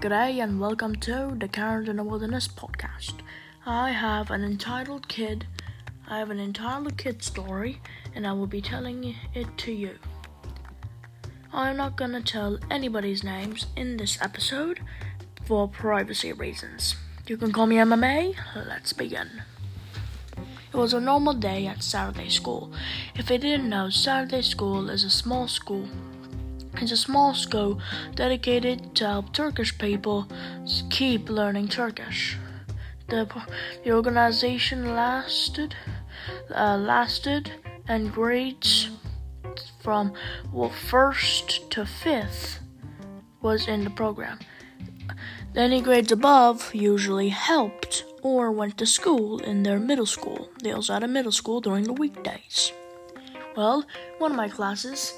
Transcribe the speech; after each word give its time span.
G'day 0.00 0.40
and 0.40 0.60
welcome 0.60 0.94
to 0.94 1.34
the 1.36 1.48
Karen 1.48 1.88
in 1.88 1.96
the 1.96 2.04
Wilderness 2.04 2.46
podcast. 2.46 3.14
I 3.66 3.90
have 3.90 4.30
an 4.30 4.44
entitled 4.44 5.08
kid. 5.08 5.48
I 6.06 6.20
have 6.20 6.30
an 6.30 6.38
entitled 6.38 6.96
kid 6.96 7.20
story, 7.24 7.80
and 8.14 8.24
I 8.24 8.32
will 8.32 8.46
be 8.46 8.60
telling 8.60 9.16
it 9.34 9.58
to 9.58 9.72
you. 9.72 9.98
I'm 11.52 11.76
not 11.76 11.96
gonna 11.96 12.22
tell 12.22 12.60
anybody's 12.70 13.24
names 13.24 13.66
in 13.74 13.96
this 13.96 14.22
episode 14.22 14.78
for 15.44 15.66
privacy 15.66 16.32
reasons. 16.32 16.94
You 17.26 17.36
can 17.36 17.50
call 17.50 17.66
me 17.66 17.78
MMA. 17.78 18.36
Let's 18.54 18.92
begin. 18.92 19.42
It 20.36 20.76
was 20.76 20.94
a 20.94 21.00
normal 21.00 21.34
day 21.34 21.66
at 21.66 21.82
Saturday 21.82 22.28
school. 22.28 22.70
If 23.16 23.30
you 23.30 23.38
didn't 23.38 23.68
know, 23.68 23.90
Saturday 23.90 24.42
school 24.42 24.90
is 24.90 25.02
a 25.02 25.10
small 25.10 25.48
school 25.48 25.88
it's 26.76 26.92
a 26.92 26.96
small 26.96 27.34
school 27.34 27.80
dedicated 28.14 28.94
to 28.96 29.06
help 29.06 29.32
Turkish 29.32 29.76
people 29.78 30.28
keep 30.90 31.28
learning 31.28 31.68
Turkish. 31.68 32.36
The, 33.08 33.26
the 33.84 33.92
organization 33.92 34.94
lasted 34.94 35.74
uh, 36.54 36.76
lasted 36.76 37.52
and 37.88 38.12
grades 38.12 38.90
from 39.82 40.12
well, 40.52 40.70
first 40.70 41.70
to 41.70 41.86
fifth 41.86 42.60
was 43.40 43.68
in 43.68 43.84
the 43.84 43.90
program. 43.90 44.38
Any 45.56 45.80
grades 45.80 46.12
above 46.12 46.74
usually 46.74 47.30
helped 47.30 48.04
or 48.22 48.52
went 48.52 48.78
to 48.78 48.86
school 48.86 49.38
in 49.38 49.62
their 49.62 49.78
middle 49.78 50.06
school. 50.06 50.50
They 50.62 50.72
also 50.72 50.92
had 50.92 51.02
a 51.02 51.08
middle 51.08 51.32
school 51.32 51.60
during 51.60 51.84
the 51.84 51.92
weekdays. 51.92 52.72
Well, 53.56 53.84
one 54.18 54.30
of 54.30 54.36
my 54.36 54.48
classes 54.48 55.14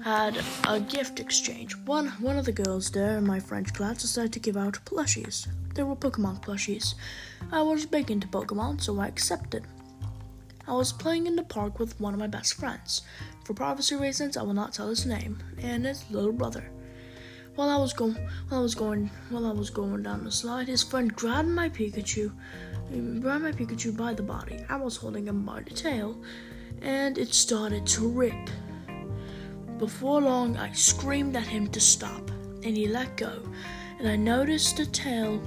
had 0.00 0.42
a 0.66 0.80
gift 0.80 1.20
exchange. 1.20 1.76
One 1.76 2.08
one 2.20 2.38
of 2.38 2.44
the 2.44 2.52
girls 2.52 2.90
there 2.90 3.18
in 3.18 3.26
my 3.26 3.40
French 3.40 3.72
class 3.72 4.02
decided 4.02 4.32
to 4.32 4.40
give 4.40 4.56
out 4.56 4.84
plushies. 4.84 5.46
They 5.74 5.82
were 5.82 5.96
Pokemon 5.96 6.42
plushies. 6.42 6.94
I 7.50 7.62
was 7.62 7.86
big 7.86 8.10
into 8.10 8.26
Pokemon, 8.28 8.80
so 8.82 8.98
I 8.98 9.06
accepted. 9.06 9.64
I 10.66 10.74
was 10.74 10.92
playing 10.92 11.26
in 11.26 11.36
the 11.36 11.42
park 11.42 11.78
with 11.78 12.00
one 12.00 12.14
of 12.14 12.20
my 12.20 12.26
best 12.26 12.54
friends. 12.54 13.02
For 13.44 13.54
privacy 13.54 13.96
reasons, 13.96 14.36
I 14.36 14.42
will 14.42 14.54
not 14.54 14.72
tell 14.72 14.88
his 14.88 15.06
name 15.06 15.42
and 15.58 15.84
his 15.84 16.04
little 16.10 16.32
brother. 16.32 16.70
While 17.54 17.68
I 17.68 17.76
was 17.76 17.92
going, 17.92 18.14
while 18.48 18.60
I 18.60 18.62
was 18.62 18.74
going, 18.74 19.10
while 19.28 19.46
I 19.46 19.52
was 19.52 19.68
going 19.68 20.02
down 20.02 20.24
the 20.24 20.32
slide, 20.32 20.68
his 20.68 20.82
friend 20.82 21.14
grabbed 21.14 21.48
my 21.48 21.68
Pikachu, 21.68 22.32
grabbed 23.20 23.44
my 23.44 23.52
Pikachu 23.52 23.94
by 23.96 24.14
the 24.14 24.22
body. 24.22 24.64
I 24.68 24.76
was 24.76 24.96
holding 24.96 25.26
him 25.26 25.44
by 25.44 25.60
the 25.60 25.74
tail, 25.74 26.16
and 26.80 27.18
it 27.18 27.34
started 27.34 27.86
to 27.88 28.08
rip. 28.08 28.48
Before 29.82 30.20
long, 30.20 30.56
I 30.56 30.70
screamed 30.70 31.34
at 31.34 31.48
him 31.48 31.66
to 31.70 31.80
stop, 31.80 32.30
and 32.62 32.76
he 32.76 32.86
let 32.86 33.16
go, 33.16 33.42
and 33.98 34.06
I 34.06 34.14
noticed 34.14 34.76
the 34.76 34.86
tail. 34.86 35.42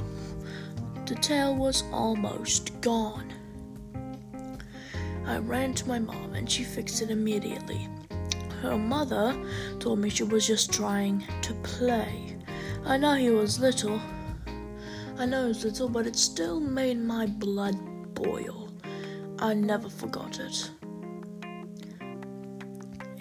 The 1.06 1.16
tail 1.16 1.56
was 1.56 1.86
almost 1.94 2.82
gone. 2.82 3.32
I 5.26 5.38
ran 5.38 5.74
to 5.76 5.88
my 5.88 6.00
mom, 6.00 6.34
and 6.34 6.52
she 6.52 6.66
fixed 6.66 7.02
it 7.02 7.12
immediately. 7.12 7.88
Her 8.62 8.78
mother 8.78 9.42
told 9.80 10.00
me 10.00 10.10
she 10.10 10.24
was 10.24 10.46
just 10.46 10.74
trying 10.74 11.24
to 11.42 11.54
play. 11.64 12.36
I 12.84 12.98
know 12.98 13.14
he 13.14 13.30
was 13.30 13.62
little. 13.62 14.02
I 15.18 15.26
know 15.26 15.44
he 15.44 15.48
was 15.48 15.64
little, 15.64 15.88
but 15.88 16.08
it 16.08 16.18
still 16.18 16.60
made 16.60 17.00
my 17.00 17.26
blood 17.26 17.78
boil. 18.14 18.70
I 19.40 19.54
never 19.54 19.88
forgot 19.88 20.42
it. 20.42 20.72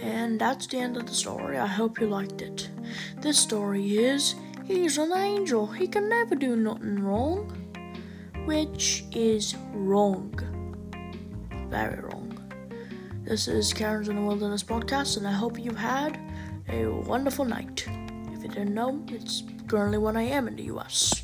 And 0.04 0.38
that's 0.38 0.66
the 0.66 0.76
end 0.76 0.98
of 0.98 1.06
the 1.06 1.14
story. 1.14 1.56
I 1.56 1.66
hope 1.66 1.98
you 1.98 2.06
liked 2.06 2.42
it. 2.42 2.68
This 3.22 3.38
story 3.38 3.96
is 3.96 4.34
He's 4.64 4.98
an 4.98 5.12
angel. 5.14 5.66
He 5.66 5.86
can 5.86 6.10
never 6.10 6.34
do 6.34 6.56
nothing 6.56 7.02
wrong. 7.02 7.50
Which 8.44 9.04
is 9.12 9.54
wrong. 9.72 10.38
Very 11.68 12.02
wrong. 12.02 12.38
This 13.24 13.48
is 13.48 13.72
Karen's 13.72 14.10
in 14.10 14.16
the 14.16 14.22
Wilderness 14.22 14.62
podcast, 14.62 15.16
and 15.16 15.26
I 15.26 15.32
hope 15.32 15.58
you 15.58 15.72
had 15.72 16.20
a 16.68 16.86
wonderful 16.86 17.46
night. 17.46 17.86
If 18.32 18.42
you 18.42 18.48
didn't 18.48 18.74
know, 18.74 19.02
it's 19.08 19.42
currently 19.68 19.96
1 19.96 20.18
a.m. 20.18 20.48
in 20.48 20.56
the 20.56 20.64
US. 20.64 21.23